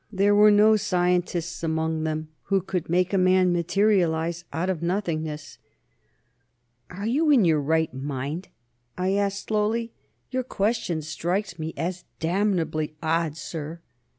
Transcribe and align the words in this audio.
There 0.11 0.33
were 0.33 0.49
no 0.49 0.77
scientists 0.77 1.61
among 1.61 2.05
them 2.05 2.29
who 2.45 2.63
could 2.63 2.89
make 2.89 3.13
a 3.13 3.19
man 3.19 3.53
materialize 3.53 4.45
out 4.51 4.67
of 4.67 4.81
nothingness. 4.81 5.59
"Are 6.89 7.05
you 7.05 7.29
in 7.29 7.45
your 7.45 7.61
right 7.61 7.93
mind?" 7.93 8.47
I 8.97 9.13
asked 9.13 9.45
slowly. 9.49 9.93
"Your 10.31 10.41
question 10.41 11.03
strikes 11.03 11.59
me 11.59 11.75
as 11.77 12.03
damnably 12.19 12.95
odd, 13.03 13.37
sir." 13.37 13.79